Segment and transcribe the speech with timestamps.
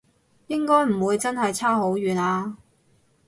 [0.47, 2.57] 應該唔會真係差好遠啊？